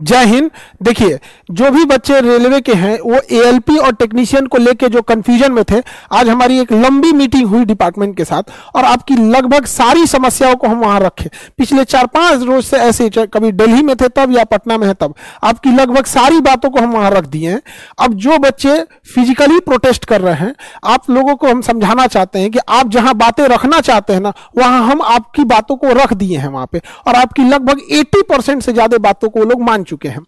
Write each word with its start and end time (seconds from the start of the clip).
जय 0.00 0.24
हिंद। 0.24 0.50
देखिए, 0.82 1.18
जो 1.50 1.70
भी 1.70 1.84
बच्चे 1.84 2.20
रेलवे 2.20 2.60
के 2.60 2.72
हैं, 2.72 2.98
वो 3.00 3.14
एएलपी 3.14 3.76
और 3.76 3.92
टेक्नीशियन 3.92 4.46
को 4.46 4.58
लेके 4.58 4.88
जो 4.88 5.00
कंफ्यूजन 5.02 5.52
में 5.52 5.62
थे, 5.64 5.80
आज 6.12 6.28
हमारी 6.28 6.58
एक 6.60 6.72
लंबी 6.72 7.10
मीटिंग 7.12 7.48
हुई 7.48 7.64
डिपार्टमेंट 7.64 8.16
के 8.16 8.24
साथ 8.24 8.50
और 8.76 8.84
आपकी 8.84 9.14
लगभग 9.30 9.64
सारी 9.66 10.06
समस्याओं 10.06 10.54
को 10.56 10.68
हम 10.68 10.78
वहाँ 10.80 11.00
रखे। 11.00 11.30
पिछले 11.58 11.84
चार 11.84 12.06
पाँच 12.06 12.42
रोज 12.42 12.64
से 12.64 12.76
ऐसे 12.78 13.08
कभी 13.10 13.50
दिल्ली 13.52 13.82
में 13.82 13.94
थे 13.96 14.08
तब 14.10 14.36
या 14.36 14.44
पटना 14.44 14.76
में 14.78 14.86
है 14.86 14.94
तब, 14.94 15.14
आपकी 15.44 15.70
लगभग 15.70 16.04
सारी 16.06 16.40
बातों 16.40 16.70
को 16.70 16.80
हम 16.80 16.92
वहाँ 16.92 17.10
रख 17.10 17.26
दिए 17.26 17.50
हैं। 17.50 17.60
अब 17.98 18.14
जो 18.16 18.38
बच्चे 18.38 18.78
फिजिकली 19.14 19.58
प्रोटेस्ट 19.60 20.04
कर 20.04 20.20
रहे 20.20 20.34
हैं, 20.36 20.54
आप 20.84 21.10
लोगों 21.10 21.36
को 21.36 21.48
हम 21.48 21.60
समझाना 21.62 22.06
चाहते 22.06 22.38
हैं 22.38 22.50
कि 22.50 22.58
आप 22.70 22.88
जहाँ 22.88 23.14
बातें 23.16 23.44
रखना 23.46 23.80
चाहते 23.80 24.12
हैं 24.12 24.20
ना, 24.20 24.32
वहाँ 24.58 24.86
हम 24.86 25.02
आपकी 25.04 25.44
बातों 25.46 25.76
को 25.76 25.92
रख 25.94 26.12
दिए 26.14 26.38
हैं 26.38 26.48
वहाँ 26.48 26.66
पे 26.72 26.82
और 27.06 27.14
आपकी 27.16 27.44
लगभग 27.44 27.82
एट्टी 27.90 28.22
से 28.60 28.72
ज़्यादा 28.72 28.98
बातों 29.00 29.28
को 29.28 29.40
लोग 29.40 29.62
मान 29.62 29.84
चुके 29.88 30.08
हैं। 30.08 30.20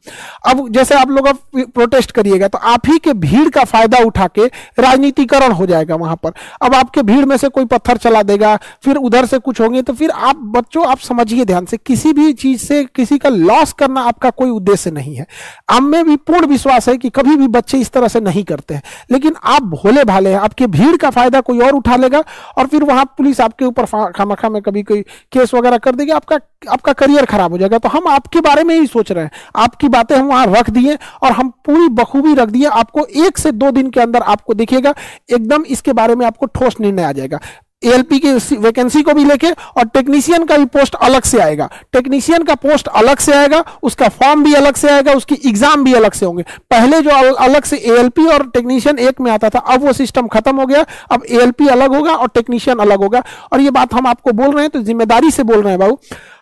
अब 0.47 0.69
जैसे 0.71 0.95
आप 0.95 1.11
लोग 1.11 1.27
अब 1.29 1.39
प्रोटेस्ट 1.75 2.11
करिएगा 2.12 2.48
तो 2.48 2.59
आप 2.61 2.89
ही 2.89 2.98
के 2.98 3.12
भीड़ 3.15 3.48
का 3.48 3.65
फ़ायदा 3.65 3.98
उठा 4.05 4.27
के 4.29 4.47
राजनीतिकरण 4.79 5.53
हो 5.53 5.67
जाएगा 5.67 5.97
वहाँ 5.97 6.17
पर। 6.17 6.33
अब 6.62 6.75
आपके 6.75 7.03
भीड़ 7.03 7.25
में 7.25 7.37
से 7.37 7.48
कोई 7.51 7.65
पत्थर 7.67 7.97
चला 7.98 8.23
देगा, 8.25 8.57
फिर 8.84 8.97
उधर 8.98 9.27
से 9.27 9.39
कुछ 9.41 9.61
होंगे 9.61 9.83
तो 9.83 9.93
फिर 9.93 10.11
आप 10.11 10.37
बच्चों, 10.51 10.87
आप 10.87 10.98
समझिए 11.01 11.45
ध्यान 11.45 11.65
से, 11.67 11.77
किसी 11.77 12.12
भी 12.12 12.33
चीज़ 12.34 12.61
से, 12.61 12.84
किसी 12.87 13.19
का 13.19 13.29
लॉस 13.29 13.73
करना 13.75 14.01
आपका 14.03 14.31
कोई 14.33 14.51
उद्देश्य 14.51 14.91
नहीं 14.91 15.15
है। 15.17 15.27
हम 15.70 15.91
भी 16.05 16.17
पूर्ण 16.19 16.47
विश्वास 16.47 16.89
है 16.89 16.97
कि 16.97 17.11
कभी 17.11 17.37
भी 17.37 17.48
बच्चे 17.51 17.79
इस 17.79 17.91
तरह 17.91 18.09
से 18.09 18.20
नहीं 18.20 18.45
करते 18.45 18.75
हैं। 18.75 18.83
लेकिन 19.11 19.34
आप 19.45 19.62
भोले 19.65 20.05
भाले 20.05 20.31
हैं, 20.31 20.39
आपके 20.39 20.67
भीड़ 20.69 20.97
का 20.97 21.11
फ़ायदा 21.11 21.41
कोई 21.41 21.61
और 21.61 21.75
उठा 21.75 21.97
लेगा, 21.97 22.23
और 22.59 22.67
फिर 22.67 22.84
वहाँ 22.84 23.05
पुलिस 23.19 23.41
आपके 23.41 23.65
ऊपर 23.65 24.11
खामखा 24.12 24.48
में 24.48 24.61
कभी 24.62 24.83
कोई 24.83 25.03
केस 25.33 25.55
वगैरह 25.55 25.79
कर 25.79 25.95
देगी, 25.95 26.11
आपका 26.12 26.39
आपका 26.69 26.92
करियर 26.92 27.25
खराब 27.25 27.53
हो 27.53 27.59
जाएगा। 27.59 27.79
तो 27.79 27.89
हम 27.89 28.06
आपके 28.09 28.41
बारे 28.41 28.62
में 28.65 28.75
ही 28.75 28.87
सोच 28.87 29.11
रहे 29.12 29.25
हैं। 29.25 29.31
आपकी 29.57 29.89
बातें 29.89 30.17
हम 30.17 30.27
वहाँ 30.27 30.47
रख 30.49 30.71
दिए 30.71 30.99
और 31.23 31.33
हम 31.33 31.49
पूरी 31.65 31.89
बखूबी 31.95 32.35
रख 32.35 32.49
दिए। 32.49 32.67
आपको 32.67 33.07
एक 33.19 33.39
से 33.39 33.53
दो 33.53 33.70
दिन 33.70 33.91
के 33.91 34.01
अंदर 34.01 34.23
आपको 34.25 34.55
देखिएगा 34.55 34.95
एकदम 35.31 35.65
इसके 35.69 35.92
बारे 35.95 36.15
में 36.15 36.27
आपको 36.27 36.47
ठोस 36.48 36.81
निर्णय 36.81 37.03
आ 37.03 37.12
जाएगा। 37.12 37.41
एएलपी 37.83 38.19
की 38.19 38.57
वैकेंसी 38.57 39.01
को 39.03 39.12
भी 39.15 39.25
लेके 39.25 39.51
और 39.51 39.84
टेक्नीशियन 39.87 40.45
का 40.45 40.57
भी 40.57 40.65
पोस्ट 40.67 40.95
अलग 40.97 41.23
से 41.23 41.39
आएगा। 41.41 41.69
टेक्नीशियन 41.92 42.42
का 42.45 42.55
पोस्ट 42.57 42.89
अलग 42.91 43.19
से 43.19 43.33
आएगा, 43.33 43.62
उसका 43.83 44.09
फॉर्म 44.11 44.42
भी 44.45 44.53
अलग 44.55 44.75
से 44.75 44.89
आएगा, 44.89 45.12
उसकी 45.12 45.39
एग्ज़ाम 45.47 45.85
भी 45.85 45.92
अलग 45.95 46.12
से 46.12 46.27
होंगे। 46.27 46.42
पहले 46.70 47.01
जो 47.01 47.11
अलग 47.37 47.64
से 47.64 47.77
एएलपी 47.77 48.27
और 48.27 48.47
टेक्नीशियन 48.48 48.98
एक 48.98 49.20
में 49.20 49.31
आता 49.33 49.48
था, 49.48 49.59
अब 49.59 49.85
वो 49.85 49.92
सिस्टम 49.95 50.27
खत्म 50.29 50.61
हो 50.61 50.67
गया। 50.67 50.85
अब 51.11 51.25
एएलपी 51.31 51.69
अलग 51.69 51.95
होगा 51.95 52.14
और 52.14 52.29
टेक्नीशियन 52.29 52.79
अलग 52.79 53.03
होगा। 53.03 53.23
और 53.53 53.61
ये 53.61 53.70
बात 53.70 53.95
हम 53.95 54.07
आपको 54.07 54.33
बोल 54.33 54.51
रहे 54.51 54.62
हैं 54.62 54.70
तो 54.70 54.83
ज़िम्मेदारी 54.83 55.31
से 55.31 55.42
बोल 55.45 55.62
रहे 55.62 55.70
हैं 55.70 55.79
बाबू। 55.81 55.98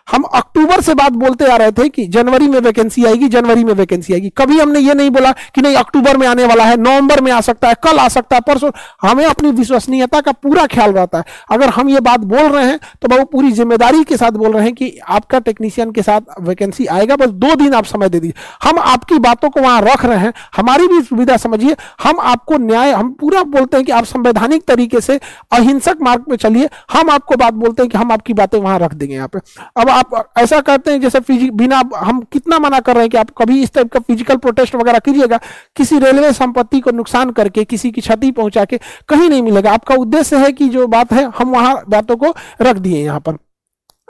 हम 0.09 0.23
अक्टूबर 0.25 0.81
से 0.81 0.93
बात 0.93 1.11
बोलते 1.13 1.45
आ 1.45 1.55
रहे 1.57 1.71
थे 1.71 1.87
कि 1.89 2.05
जनवरी 2.07 2.47
में 2.47 2.59
वैकेंसी 2.59 3.05
आएगी, 3.05 3.27
जनवरी 3.29 3.63
में 3.63 3.73
वैकेंसी 3.73 4.13
आएगी। 4.13 4.29
कभी 4.37 4.59
हमने 4.59 4.79
ये 4.79 4.93
नहीं 4.93 5.09
बोला 5.09 5.31
कि 5.31 5.61
नहीं, 5.61 5.75
अक्टूबर 5.75 6.17
में 6.17 6.27
आने 6.27 6.45
वाला 6.45 6.63
है, 6.63 6.77
नवंबर 6.77 7.21
में 7.21 7.31
आ 7.31 7.39
सकता 7.41 7.67
है, 7.67 7.75
कल 7.83 7.99
आ 7.99 8.07
सकता 8.09 8.35
है, 8.35 8.41
परसों। 8.43 8.71
हमें 9.01 9.25
अपनी 9.25 9.51
विश्वसनीयता 9.51 10.21
का 10.21 10.31
पूरा 10.33 10.65
ख्याल 10.67 10.91
रहता 10.91 11.17
है। 11.17 11.23
अगर 11.51 11.69
हम 11.69 11.89
ये 11.89 11.99
बात 12.01 12.19
बोल 12.21 12.47
रहे 12.47 12.65
हैं 12.65 12.79
तो 13.01 13.07
बाबू 13.07 13.23
पूरी 13.27 13.51
ज़िम्मेदारी 13.51 14.03
के 14.03 14.17
साथ 14.17 14.31
बोल 14.33 14.53
रहे 14.53 14.63
हैं 14.63 14.73
कि 14.75 14.97
आपका 15.09 15.39
टेक्नीशियन 15.41 15.91
के 15.91 16.01
साथ 16.01 16.39
वैकेंसी 16.41 16.85
आएगा, 16.87 17.15
बस 17.15 17.29
दो 17.29 17.55
दिन 17.55 17.73
आप 17.73 17.85
समय 17.85 18.09
दे 18.09 18.19
दीजिए। 18.19 18.33
हम 18.63 18.79
आपकी 18.81 19.19
बातों 19.19 19.49
को 19.49 19.61
वहाँ 19.61 19.81
रख 19.83 20.05
रहे 20.05 20.17
हैं। 20.17 20.33
हमारी 20.55 20.87
भी 20.87 21.01
सुविधा 21.01 21.37
समझिए। 21.37 21.75
हम 22.03 22.19
आपको 22.21 22.57
न्याय, 22.59 22.91
हम 22.91 23.11
पूरा 23.11 23.43
बोलते 23.45 23.77
हैं 23.77 23.85
कि 23.85 23.91
आप 23.91 24.05
संवैधानिक 24.05 24.63
तरीके 24.67 25.01
से 25.01 25.19
अहिंसक 25.51 25.97
मार्ग 26.01 26.23
पे 26.29 26.37
चलिए। 26.37 26.69
हम 26.91 27.09
आपको 27.09 27.35
बात 27.37 27.53
बोलते 27.55 27.83
हैं 27.83 27.89
कि 27.91 27.97
हम 27.97 28.11
आपकी 28.11 28.33
बातें 28.33 28.59
वहाँ 28.59 28.77
रख 28.79 28.93
देंगे 28.93 29.15
यहाँ 29.15 29.27
पे। 29.27 29.39
अब 29.75 29.89
आप 29.99 30.31
ऐसा 30.37 30.59
करते 30.61 30.91
हैं 30.91 31.01
जैसे 31.01 31.49
बिना 31.51 31.81
हम 31.95 32.21
कितना 32.31 32.59
मना 32.59 32.79
कर 32.79 32.93
रहे 32.93 33.03
हैं 33.03 33.09
कि 33.09 33.17
आप 33.17 33.29
कभी 33.37 33.61
इस 33.63 33.73
टाइप 33.73 33.91
का 33.93 33.99
फ़िज़िकल 33.99 34.37
प्रोटेस्ट 34.37 34.75
वगैरह 34.75 34.99
कीजिएगा, 34.99 35.39
किसी 35.75 35.99
रेलवे 35.99 36.31
संपत्ति 36.33 36.79
को 36.79 36.91
नुकसान 36.91 37.31
करके, 37.31 37.63
किसी 37.65 37.91
की 37.91 38.01
क्षति 38.01 38.31
पहुँचा 38.31 38.65
के 38.65 38.79
कहीं 39.09 39.29
नहीं 39.29 39.41
मिलेगा। 39.41 39.73
आपका 39.73 39.95
उद्देश्य 39.97 40.37
है 40.37 40.51
कि 40.51 40.69
जो 40.69 40.87
बात 40.87 41.13
है, 41.13 41.29
हम 41.37 41.51
वहाँ 41.51 41.83
बातों 41.89 42.17
को 42.17 42.33
रख 42.61 42.77
दिए 42.77 43.03
यहाँ 43.03 43.19
पर। 43.19 43.37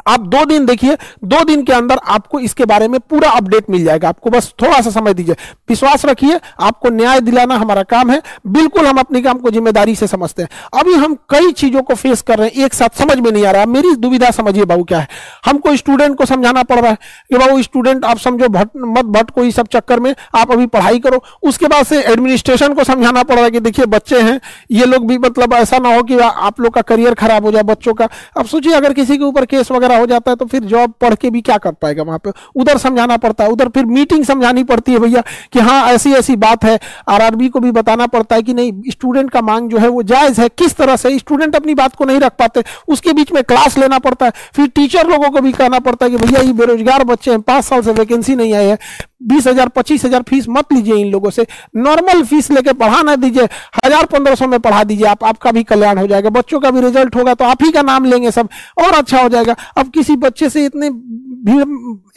आप 0.08 0.20
दो 0.20 0.44
दिन 0.46 0.66
देखिए, 0.66 0.96
दो 1.24 1.44
दिन 1.44 1.64
के 1.64 1.74
अंदर 1.74 2.00
आपको 2.08 2.40
इसके 2.40 2.66
बारे 2.66 2.88
में 2.88 3.00
पूरा 3.00 3.30
अपडेट 3.30 3.70
मिल 3.70 3.84
जाएगा। 3.84 4.10
आपको 4.10 4.30
बस 4.30 4.54
थोड़ा 4.62 4.80
सा 4.82 4.90
समय 4.90 5.14
दीजिए। 5.14 5.36
विश्वास 5.70 6.06
रखिए, 6.06 6.40
आपको 6.60 6.90
न्याय 6.90 7.20
दिलाना 7.22 7.56
हमारा 7.56 7.84
काम 7.84 8.12
है। 8.12 8.22
बिल्कुल 8.48 8.86
हम 8.86 8.98
अपने 8.98 9.22
काम 9.22 9.38
को 9.38 9.52
ज़िम्मेदारी 9.52 9.96
से 9.96 10.08
समझते 10.08 10.42
हैं। 10.42 10.50
अभी 10.74 10.94
हम 10.94 11.16
कई 11.30 11.52
चीज़ों 11.52 11.82
को 11.82 11.96
फेस 11.96 12.22
कर 12.22 12.38
रहे 12.38 12.48
हैं, 12.48 12.66
एक 12.66 12.74
साथ 12.74 12.98
समझ 13.00 13.18
में 13.18 13.32
नहीं 13.32 13.46
आ 13.46 13.52
रहा। 13.52 13.66
मेरी 13.66 13.96
दुविधा 13.96 14.32
समझिए 14.32 14.66
बाबू 14.66 14.84
क्या 14.84 15.00
है। 15.00 15.08
हमको 15.46 15.76
स्टूडेंट 15.76 16.18
को 16.18 16.26
समझाना 16.26 16.64
पड़ 16.64 16.80
रहा 16.80 16.92
है 16.92 16.98
कि 17.32 17.38
बाबू 17.38 17.62
स्टूडेंट 17.62 18.06
आप 18.06 18.18
समझो, 18.18 18.48
भट, 18.48 18.70
मत 18.78 19.06
भट 19.08 19.30
को 19.30 19.50
सब 19.52 19.68
चक्कर 19.68 20.00
में, 20.00 20.14
आप 20.36 20.52
अभी 20.52 20.66
पढ़ाई 20.68 21.00
करो। 21.00 21.24
उसके 21.44 21.68
बाद 21.68 21.86
से 21.86 22.02
एडमिनिस्ट्रेशन 22.04 22.74
को 22.74 22.84
समझाना 22.84 23.24
पड़ 23.24 23.36
रहा 23.36 23.44
है 23.44 23.52
कि 23.52 23.60
देखिए, 23.60 23.86
बच्चे 23.86 24.22
हैं, 24.22 24.40
ये 24.72 24.86
लोग 24.86 25.08
भी 25.08 25.18
मतलब 25.18 25.54
ऐसा 25.54 25.78
ना 25.78 25.96
हो 25.96 26.04
कि 26.04 26.18
आप 26.20 26.60
लोग 26.62 26.74
का 26.74 26.82
करियर 26.82 27.14
खराब 27.14 27.46
हो 27.46 27.52
जाए 27.52 27.64
बच्चों 27.64 27.94
का। 27.94 28.08
अब 28.38 28.46
सोचिए, 28.46 28.74
अगर 28.74 28.94
किसी 28.94 29.18
के 29.18 29.24
ऊपर 29.24 29.46
केस 29.46 29.72
वगैरह 29.72 29.89
वगैरह 29.90 30.00
हो 30.00 30.06
जाता 30.06 30.32
है 30.32 30.36
तो 30.36 30.46
फिर 30.46 30.64
जॉब 30.64 30.94
पढ़ 31.02 31.16
के 31.16 31.30
भी 31.30 31.42
क्या 31.42 31.58
कर 31.58 31.72
पाएगा 31.72 32.04
वहाँ 32.04 32.20
पे? 32.20 32.32
उधर 32.56 32.78
समझाना 32.78 33.18
पड़ता 33.18 33.44
है, 33.44 33.50
उधर 33.50 33.70
फिर 33.70 33.86
मीटिंग 33.86 34.24
समझानी 34.26 34.64
पड़ती 34.64 34.92
है 34.92 35.00
भैया 35.00 35.24
कि 35.54 35.60
हाँ 35.60 35.86
ऐसी 35.90 36.14
ऐसी 36.14 36.36
बात 36.36 36.64
है। 36.64 36.80
आरआरबी 37.10 37.50
को 37.50 37.60
भी 37.60 37.72
बताना 37.72 38.08
पड़ता 38.08 38.36
है 38.36 38.42
कि 38.42 38.54
नहीं 38.54 38.72
स्टूडेंट 38.90 39.32
का 39.32 39.42
मांग 39.42 39.70
जो 39.70 39.78
है 39.78 39.88
वो 39.88 40.04
जायज़ 40.04 40.42
है। 40.42 40.48
किस 40.50 40.76
तरह 40.76 40.96
से? 40.96 41.18
स्टूडेंट 41.20 41.56
अपनी 41.56 41.74
बात 41.74 41.96
को 41.96 42.06
नहीं 42.06 42.20
रख 42.20 42.36
पाते। 42.40 42.64
उसके 42.88 43.14
बीच 43.14 43.32
में 43.32 43.44
क्लास 43.44 43.78
लेना 43.78 44.00
पड़ता 44.00 44.26
है। 44.26 44.32
फिर 44.56 44.68
टीचर 44.68 45.08
लोगों 45.08 45.30
को 45.30 45.42
भी 45.42 45.52
कहना 45.52 45.80
पड़ता 45.80 46.06
है 46.06 46.12
कि 46.12 46.18
भैया, 46.18 46.42
ये 46.42 46.54
बेरोजगार 46.54 47.04
बच्चे 47.04 47.32
हैं, 47.32 47.42
पाँच 47.42 47.66
साल 47.66 47.82
से 47.82 47.92
वैकेंसी 47.92 48.36
नहीं 48.36 48.54
आई 48.54 48.66
है। 48.66 48.78
बीस 49.22 49.48
हज़ार, 49.48 49.68
पच्चीस 49.70 50.06
हज़ार 50.06 50.24
फ़ीस 50.24 50.46
मत 50.50 50.74
लीजिए 50.74 50.96
इन 50.96 51.12
लोगों 51.12 51.30
से। 51.30 51.46
नॉर्मल 51.78 52.24
फ़ीस 52.24 52.50
लेके 52.52 52.74
पढ़ा 52.74 53.02
ना 53.04 53.16
दीजिए। 53.18 53.44
हज़ार 53.86 54.06
पंद्रह 54.08 54.36
सौ 54.36 54.48
में 54.48 54.60
पढ़ा 54.60 54.84
दीजिए। 54.84 55.08
आप, 55.08 55.24
आपका 55.24 55.52
भी 55.52 55.64
कल्याण 55.64 55.98
हो 55.98 56.08
जाएगा। 56.08 56.30
बच्चों 56.32 56.60
का 56.60 56.72
भी 56.72 56.82
रिज़ल्ट 56.82 57.16
होगा 57.16 57.34
तो 57.34 57.46
आप 57.46 57.64
ही 57.64 57.72
का 57.72 57.82
नाम 57.84 58.06
लेंगे 58.06 58.32
सब। 58.32 58.50
और 58.80 58.94
अच्छा 58.94 59.22
हो 59.22 59.30
जाएगा। 59.30 59.56
अब 59.78 59.90
किसी 59.90 60.16
बच्चे 60.18 60.50
से 60.50 60.66
इतने 60.66 60.90
भीड़ 60.90 61.66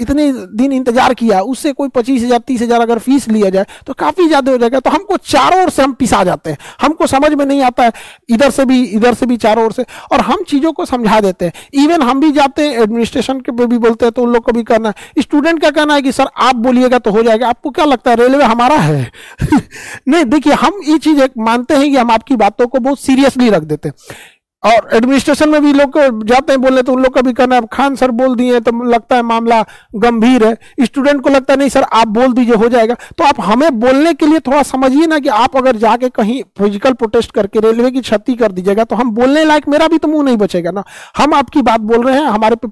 इतने 0.00 0.30
दिन 0.32 0.72
इंतज़ार 0.72 1.12
किया, 1.14 1.40
उससे 1.42 1.72
कोई 1.72 1.88
पच्चीस 1.88 2.22
हज़ार, 2.22 2.38
तीस 2.40 2.62
हज़ार 2.62 2.80
अगर 2.80 2.98
फ़ीस 2.98 3.28
लिया 3.28 3.50
जाए 3.50 3.66
तो 3.86 3.92
काफ़ी 3.94 4.26
ज़्यादा 4.26 4.52
हो 4.52 4.58
जाएगा। 4.58 4.80
तो 4.80 4.90
हमको 4.90 5.16
चारों 5.18 5.62
ओर 5.62 5.70
से 5.70 5.82
हम 5.82 5.92
पिसा 5.94 6.22
जाते 6.24 6.50
हैं। 6.50 6.58
हमको 6.82 7.06
समझ 7.06 7.32
में 7.32 7.44
नहीं 7.44 7.62
आता 7.62 7.84
है। 7.84 7.92
इधर 8.28 8.50
से 8.50 8.64
भी, 8.64 8.82
इधर 8.84 9.14
से 9.14 9.26
भी 9.26 9.36
चारों 9.36 9.64
ओर 9.64 9.72
से। 9.72 9.84
और 10.12 10.20
हम 10.22 10.42
चीज़ों 10.44 10.72
को 10.72 10.84
समझा 10.84 11.20
देते 11.20 11.44
हैं। 11.44 11.52
इवन 11.74 12.02
हम 12.02 12.20
भी 12.20 12.30
जाते 12.32 12.62
हैं 12.62 12.82
एडमिनिस्ट्रेशन 12.82 13.40
के 13.40 13.52
भी 13.56 13.78
बोलते 13.78 14.04
हैं 14.04 14.12
तो 14.12 14.22
उन 14.22 14.32
लोग 14.32 14.44
को 14.44 14.52
भी 14.52 14.62
करना 14.64 14.88
है। 14.88 15.22
स्टूडेंट 15.22 15.60
का 15.62 15.70
कहना 15.70 15.94
है 15.94 16.02
कि, 16.02 16.12
सर, 16.12 16.28
आप 16.38 16.56
बोलिएगा 16.58 16.91
तो 16.98 17.10
हो 17.10 17.22
जाएगा। 17.22 17.48
आपको 17.48 17.70
क्या 17.70 17.84
लगता 17.84 18.10
है, 18.10 18.16
रेलवे 18.16 18.44
हमारा 18.44 18.76
है? 18.76 19.12
नहीं, 20.08 20.24
देखिए, 20.24 20.52
हम 20.52 20.80
ये 20.84 20.98
चीज़ 20.98 21.22
मानते 21.38 21.74
हैं 21.74 21.90
कि 21.90 21.96
हम 21.96 22.10
आपकी 22.10 22.36
बातों 22.36 22.66
को 22.66 22.78
बहुत 22.78 23.00
सीरियसली 23.00 23.50
रख 23.50 23.62
देते 23.62 23.88
हैं। 23.88 23.94
और 24.62 24.88
एडमिनिस्ट्रेशन 24.94 25.48
में 25.50 25.62
भी 25.62 25.72
लोग 25.72 25.98
जाते 26.24 26.52
हैं, 26.52 26.60
बोलने 26.60 26.82
तो 26.82 26.92
उन 26.92 27.02
लोग 27.02 27.14
का 27.14 27.20
भी 27.20 27.32
कहना 27.32 27.54
है 27.54 27.62
खान 27.72 27.94
सर 27.96 28.10
बोल 28.12 28.34
दिए 28.36 28.60
तो 28.60 28.72
लगता 28.84 29.16
है 29.16 29.22
मामला 29.24 29.60
गंभीर 29.96 30.44
है। 30.46 30.56
स्टूडेंट 30.82 31.22
को 31.22 31.30
लगता 31.30 31.52
है, 31.52 31.58
नहीं 31.58 31.68
सर, 31.68 31.82
आप 31.82 32.08
बोल 32.08 32.32
दीजिए, 32.32 32.54
हो 32.54 32.68
जाएगा। 32.68 32.96
तो 33.18 33.24
आप 33.24 33.40
हमें 33.40 33.80
बोलने 33.80 34.12
के 34.14 34.26
लिए 34.26 34.40
थोड़ा 34.40 34.62
समझिए 34.64 35.06
ना 35.06 35.18
कि 35.18 35.28
आप 35.30 35.56
अगर 35.56 35.76
जाके 35.78 36.08
कहीं 36.10 36.42
फ़िज़िकल 36.58 36.92
प्रोटेस्ट 36.94 37.30
करके 37.32 37.60
रेलवे 37.60 37.90
की 37.90 38.00
क्षति 38.00 38.34
कर 38.34 38.52
दीजिएगा 38.52 38.84
तो 38.84 38.96
हम 38.96 39.10
बोलने 39.12 39.44
लायक 39.44 39.68
मेरा 39.68 39.88
भी 39.88 39.98
तो 39.98 40.08
मुँह 40.08 40.24
नहीं 40.24 40.36
बचेगा 40.38 40.70
ना। 40.70 40.84
हम 41.16 41.34
आपकी 41.34 41.62
बात 41.62 41.80
बोल 41.82 42.06
रहे 42.06 42.16
हैं, 42.16 42.26
हमारे 42.26 42.56
पे 42.56 42.68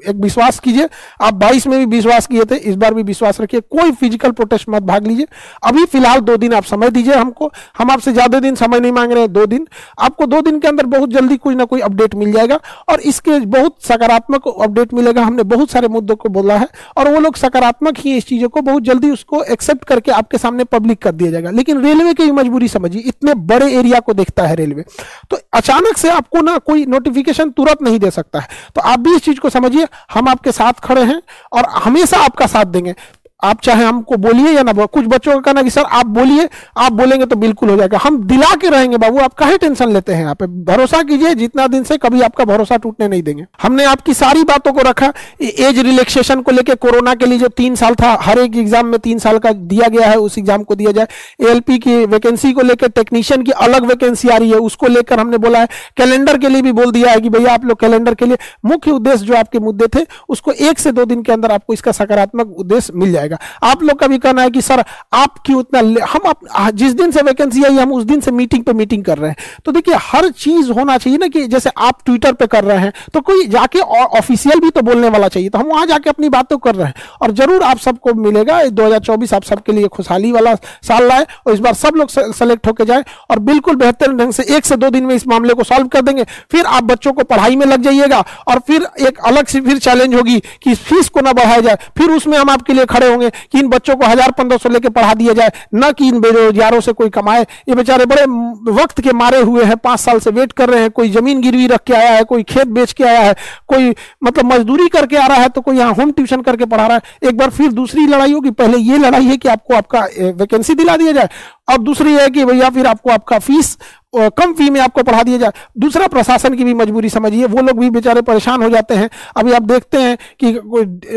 एक 0.00 0.16
विश्वास 0.16 0.58
कीजिए। 0.60 0.88
आप 1.20 1.34
बाईस 1.34 1.66
में 1.66 1.78
भी 1.78 1.84
विश्वास 1.86 2.26
किए 2.26 2.44
थे, 2.44 2.56
इस 2.56 2.74
बार 2.76 2.94
भी 2.94 3.02
विश्वास 3.02 3.40
रखिए, 3.40 3.60
कोई 3.62 3.92
फ़िज़िकल 3.92 4.30
प्रोटेस्ट 4.32 4.68
मत 4.70 4.82
भाग 4.82 5.06
लीजिए। 5.06 5.26
अभी 5.62 5.84
फ़िलहाल 5.86 6.20
दो 6.20 6.36
दिन 6.36 6.52
आप 6.54 6.64
समय 6.64 6.90
दीजिए 6.90 7.14
हमको। 7.14 7.50
हम 7.78 7.90
आपसे 7.90 8.12
ज़्यादा 8.12 8.40
दिन 8.40 8.54
समय 8.56 8.80
नहीं 8.80 8.92
मांग 8.92 9.12
रहे 9.12 9.20
हैं, 9.20 9.32
दो 9.32 9.46
दिन। 9.46 9.66
आपको 9.98 10.26
दो 10.26 10.40
दिन 10.40 10.58
के 10.60 10.68
अंदर 10.68 10.86
बहुत 10.88 11.10
जल्दी 11.10 11.27
कोई 11.36 11.54
ना 11.54 11.64
कोई 11.64 11.80
अपडेट 11.80 12.14
मिल 12.14 12.32
जाएगा 12.32 12.58
और 12.88 13.00
इसके 13.02 13.38
बहुत 13.40 13.76
सकारात्मक 13.82 14.48
अपडेट 14.48 14.94
मिलेगा। 14.94 15.22
हमने 15.22 15.42
बहुत 15.44 15.70
सारे 15.70 15.88
मुद्दों 15.88 16.16
को 16.16 16.28
बोला 16.28 16.56
है 16.56 16.68
और 16.96 17.08
वो 17.08 17.20
लोग 17.20 17.36
सकारात्मक 17.36 17.98
ही 17.98 18.16
इस 18.16 18.26
चीज़ों 18.26 18.48
को 18.48 18.60
बहुत 18.60 18.82
जल्दी 18.82 19.10
उसको 19.10 19.42
एक्सेप्ट 19.44 19.84
करके 19.84 20.12
आपके 20.12 20.38
सामने 20.38 20.64
पब्लिक 20.66 21.02
कर 21.02 21.12
दिया 21.12 21.30
जाएगा। 21.30 21.50
लेकिन 21.50 21.82
रेलवे 21.82 22.14
की 22.14 22.30
मजबूरी 22.32 22.68
समझिए, 22.68 23.02
इतने 23.02 23.34
बड़े 23.34 23.72
एरिया 23.72 24.00
को 24.00 24.12
देखता 24.14 24.46
है 24.46 24.54
रेलवे 24.56 24.84
तो 25.30 25.38
अचानक 25.52 25.96
से 25.96 26.10
आपको 26.10 26.40
ना 26.40 26.56
कोई 26.58 26.84
नोटिफिकेशन 26.86 27.50
तुरंत 27.50 27.82
नहीं 27.82 27.98
दे 27.98 28.10
सकता 28.10 28.40
है। 28.40 28.48
तो 28.74 28.80
आप 28.82 29.00
भी 29.00 29.14
इस 29.16 29.22
चीज़ 29.22 29.40
को 29.40 29.50
समझिए, 29.50 29.86
हम 30.14 30.28
आपके 30.28 30.52
साथ 30.52 30.80
खड़े 30.82 31.02
हैं 31.02 31.20
और 31.52 31.66
हमेशा 31.78 32.18
आपका 32.18 32.46
साथ 32.46 32.64
देंगे। 32.66 32.94
आप 33.42 33.60
चाहे 33.60 33.84
हमको 33.84 34.16
बोलिए 34.16 34.52
या 34.52 34.62
ना 34.62 34.72
बोलिए, 34.72 34.86
कुछ 34.86 35.04
बच्चों 35.04 35.32
का 35.32 35.38
कहना 35.38 35.62
कि, 35.62 35.70
सर, 35.70 35.82
आप 35.82 36.06
बोलिए, 36.06 36.48
आप 36.76 36.92
बोलेंगे 36.92 37.26
तो 37.26 37.36
बिल्कुल 37.36 37.70
हो 37.70 37.76
जाएगा। 37.76 37.98
हम 38.02 38.22
दिला 38.22 38.54
के 38.54 38.68
रहेंगे, 38.68 38.96
बाबू, 38.96 39.18
आप 39.18 39.34
काहे 39.34 39.58
टेंशन 39.58 39.92
लेते 39.92 40.12
हैं 40.12 40.22
यहाँ 40.22 40.34
पे? 40.34 40.46
भरोसा 40.46 41.02
कीजिए, 41.02 41.34
जितना 41.34 41.66
दिन 41.66 41.84
से 41.84 41.96
कभी 41.96 42.20
आपका 42.20 42.44
भरोसा 42.44 42.76
टूटने 42.76 43.08
नहीं 43.08 43.22
देंगे। 43.22 43.46
हमने 43.62 43.84
आपकी 43.84 44.14
सारी 44.14 44.42
बातों 44.42 44.72
को 44.72 44.80
रखा 44.80 45.12
एज 45.42 45.78
रिलैक्सेशन 45.78 46.40
को 46.40 46.52
लेकर 46.52 46.74
कोरोना 46.74 47.14
के 47.14 47.26
लिए 47.26 47.38
जो 47.38 47.48
तीन 47.48 47.74
साल 47.74 47.94
था, 47.94 48.16
हर 48.20 48.38
एक 48.38 48.56
एग्ज़ाम 48.56 48.86
में 48.86 48.98
तीन 49.00 49.18
साल 49.18 49.38
का 49.38 49.52
दिया 49.52 49.88
गया 49.88 50.08
है, 50.08 50.16
उस 50.16 50.38
एग्ज़ाम 50.38 50.62
को 50.62 50.74
दिया 50.74 50.92
जाए। 50.92 51.06
एल 51.50 51.60
की 51.68 52.04
वैकेंसी 52.06 52.52
को 52.52 52.62
लेकर 52.62 52.88
टेक्नीशियन 52.88 53.42
की 53.42 53.50
अलग 53.50 53.84
वैकेंसी 53.84 54.28
आ 54.28 54.36
रही 54.36 54.50
है, 54.50 54.56
उसको 54.56 54.86
लेकर 54.86 55.20
हमने 55.20 55.38
बोला 55.38 55.58
है। 55.58 55.68
कैलेंडर 55.96 56.38
के 56.38 56.48
लिए 56.48 56.62
भी 56.62 56.72
बोल 56.72 56.92
दिया 56.92 57.10
है 57.10 57.20
कि, 57.20 57.28
भैया, 57.28 57.54
आप 57.54 57.64
लोग 57.64 57.80
कैलेंडर 57.80 58.14
के 58.14 58.26
लिए, 58.26 58.38
मुख्य 58.64 58.90
उद्देश्य 58.90 59.26
जो 59.26 59.34
आपके 59.34 59.58
मुद्दे 59.58 59.86
थे, 59.86 60.06
उसको 60.28 60.52
एक 60.52 60.78
से 60.78 60.92
दो 60.92 61.04
दिन 61.04 61.22
के 61.22 61.32
अंदर 61.32 61.52
आपको 61.52 61.72
इसका 61.72 61.92
सकारात्मक 61.92 62.54
उद्देश्य 62.58 62.92
मिल 62.96 63.12
जाएगा। 63.12 63.27
जाएगा। 63.28 63.68
आप 63.68 63.82
लोग 63.82 63.98
का 63.98 64.06
भी 64.06 64.18
कहना 64.18 64.42
है 64.42 64.50
कि 64.50 64.62
सर 64.62 64.84
आप 65.14 65.38
क्यों 65.46 65.58
उतना 65.58 66.06
हम 66.06 66.28
आप, 66.28 66.70
जिस 66.72 66.92
दिन 66.94 67.10
से 67.10 67.22
वैकेंसी 67.22 67.64
आई 67.64 67.76
हम 67.76 67.92
उस 67.92 68.04
दिन 68.04 68.20
से 68.20 68.30
मीटिंग 68.32 68.64
पे 68.64 68.72
मीटिंग 68.74 69.04
कर 69.04 69.18
रहे 69.18 69.30
हैं। 69.30 69.36
तो 69.64 69.72
देखिए 69.72 69.94
हर 70.02 70.28
चीज़ 70.30 70.70
होना 70.72 70.96
चाहिए 70.98 71.18
ना 71.18 71.26
कि 71.28 71.46
जैसे 71.48 71.70
आप 71.78 71.98
ट्विटर 72.04 72.32
पे 72.32 72.46
कर 72.48 72.64
रहे 72.64 72.78
हैं 72.78 72.92
तो 73.14 73.20
कोई 73.22 73.46
जाके 73.48 73.78
ऑफिशियल 73.78 74.60
भी 74.60 74.70
तो 74.70 74.82
बोलने 74.82 75.08
वाला 75.08 75.28
चाहिए 75.28 75.48
तो 75.48 75.58
हम 75.58 75.66
वहाँ 75.68 75.86
जाके 75.86 76.10
अपनी 76.10 76.28
बात 76.28 76.48
तो 76.50 76.56
कर 76.58 76.74
रहे 76.74 76.86
हैं। 76.86 76.94
और 77.22 77.32
ज़रूर 77.32 77.62
आप 77.62 77.78
सबको 77.78 78.14
मिलेगा 78.16 78.62
दो 78.70 78.92
आप 79.28 79.42
सबके 79.44 79.72
लिए 79.72 79.88
खुशहाली 79.88 80.30
वाला 80.32 80.54
साल 80.82 81.06
लाए 81.08 81.26
और 81.46 81.52
इस 81.52 81.60
बार 81.60 81.74
सब 81.74 81.96
लोग 81.96 82.08
सेलेक्ट 82.08 82.66
होकर 82.66 82.84
जाए 82.84 83.04
और 83.30 83.38
बिल्कुल 83.40 83.76
बेहतर 83.76 84.12
ढंग 84.14 84.32
से 84.32 84.42
एक 84.56 84.66
से 84.66 84.76
दो 84.76 84.90
दिन 84.90 85.04
में 85.04 85.14
इस 85.14 85.26
मामले 85.28 85.54
को 85.54 85.64
सॉल्व 85.64 85.88
कर 85.88 86.02
देंगे। 86.02 86.24
फिर 86.50 86.66
आप 86.66 86.84
बच्चों 86.84 87.12
को 87.12 87.24
पढ़ाई 87.24 87.56
में 87.56 87.64
लग 87.66 87.82
जाइएगा 87.82 88.24
और 88.48 88.58
फिर 88.66 88.86
एक 89.00 89.18
अलग 89.26 89.46
से 89.46 89.60
फिर 89.60 89.78
चैलेंज 89.80 90.14
होगी 90.14 90.38
कि 90.62 90.74
फ़ीस 90.76 91.08
को 91.08 91.20
ना 91.20 91.32
बढ़ाया 91.32 91.60
जाए। 91.60 91.78
फिर 91.98 92.10
उसमें 92.10 92.36
हम 92.38 92.50
आपके 92.50 92.72
लिए 92.72 92.84
खड़े 92.86 93.08
होंगे 93.08 93.17
कि 93.20 93.58
इन 93.58 93.68
बच्चों 93.68 93.96
को 93.96 94.06
हज़ार 94.06 94.30
पंद्रह 94.32 94.58
सौ 94.58 94.68
लेकर 94.68 94.88
पढ़ा 94.90 95.14
दिया 95.14 95.32
जाए, 95.34 95.52
न 95.74 95.90
कि 95.92 96.08
इन 96.08 96.20
बेरोजगारों 96.20 96.80
से 96.80 96.92
कोई 96.92 97.08
कमाए। 97.10 97.42
ये 97.68 97.74
बेचारे 97.74 98.04
बड़े 98.06 98.24
वक्त 98.72 99.00
के 99.00 99.12
मारे 99.14 99.40
हुए 99.40 99.64
हैं, 99.64 99.76
पाँच 99.78 100.00
साल 100.00 100.18
से 100.18 100.30
वेट 100.30 100.52
कर 100.52 100.68
रहे 100.70 100.80
हैं, 100.80 100.90
कोई 100.90 101.10
ज़मीन 101.10 101.40
गिरवी 101.40 101.66
रख 101.66 101.82
के 101.82 101.94
आया 101.94 102.10
है, 102.10 102.24
कोई 102.24 102.42
खेत 102.44 102.66
बेच 102.68 102.92
के 102.92 103.04
आया 103.04 103.20
है, 103.20 103.34
कोई 103.68 103.94
मतलब 104.24 104.52
मजदूरी 104.52 104.88
करके 104.88 105.16
आ 105.16 105.26
रहा 105.26 105.38
है 105.38 105.48
तो 105.48 105.60
कोई 105.60 105.76
यहाँ 105.78 105.94
होम 105.94 106.10
ट्यूशन 106.12 106.42
करके 106.42 106.64
पढ़ा 106.66 106.86
रहा 106.86 106.96
है। 106.96 107.28
एक 107.28 107.36
बार 107.38 107.50
फिर 107.50 107.72
दूसरी 107.72 108.06
लड़ाई 108.06 108.32
होगी, 108.32 108.50
पहले 108.52 108.78
ये 108.80 108.98
लड़ाई 108.98 109.24
है 109.24 109.36
कि 109.36 109.48
आपको 109.48 109.74
आपका 109.74 110.00
वैकेंसी 110.34 110.74
दिला 110.74 110.96
दिया 110.96 111.12
जाए। 111.12 111.28
और 111.68 111.78
दूसरी 111.78 112.14
है 112.14 112.28
कि 112.30 112.44
भैया 112.44 112.70
फिर 112.70 112.86
आपको 112.86 113.10
आपका 113.10 113.38
फ़ीस 113.40 113.76
कम 114.16 114.52
फ़ी 114.54 114.68
में 114.70 114.80
आपको 114.80 115.02
पढ़ा 115.02 115.22
दिया 115.22 115.38
जाए। 115.38 115.52
दूसरा 115.78 116.06
प्रशासन 116.06 116.54
की 116.56 116.64
भी 116.64 116.74
मजबूरी 116.74 117.08
समझिए, 117.08 117.44
वो 117.46 117.62
लोग 117.62 117.78
भी 117.78 117.90
बेचारे 117.90 118.22
परेशान 118.22 118.62
हो 118.62 118.68
जाते 118.70 118.94
हैं। 118.94 119.08
अभी 119.36 119.52
आप 119.52 119.62
देखते 119.62 119.98
हैं 119.98 120.16
कि 120.40 120.54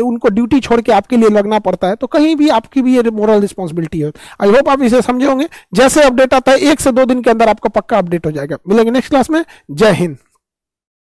उनको 0.00 0.28
ड्यूटी 0.28 0.60
छोड़ 0.60 0.80
के 0.80 0.92
आपके 0.92 1.16
लिए 1.16 1.28
लगना 1.28 1.58
पड़ता 1.60 1.88
है 1.88 1.96
तो 1.96 2.06
कहीं 2.06 2.34
भी 2.36 2.48
आपकी 2.50 2.82
भी 2.82 2.96
ये 2.96 3.10
मॉरल 3.10 3.40
रिस्पॉन्सिबिलिटी 3.40 4.00
है। 4.00 4.10
आई 4.42 4.50
होप 4.50 4.68
आप 4.68 4.82
इसे 4.82 5.00
समझे 5.02 5.26
होंगे। 5.26 5.48
जैसे 5.74 6.02
अपडेट 6.02 6.34
आता 6.34 6.52
है, 6.52 6.58
एक 6.60 6.80
से 6.80 6.92
दो 6.92 7.04
दिन 7.04 7.22
के 7.22 7.30
अंदर 7.30 7.48
आपका 7.48 7.68
पक्का 7.70 7.98
अपडेट 7.98 8.26
हो 8.26 8.30
जाएगा। 8.30 8.56
मिलेंगे 8.68 8.90
नेक्स्ट 8.90 9.10
क्लास 9.10 9.30
में। 9.30 9.44
जय 9.70 9.92
हिंद। 9.92 10.16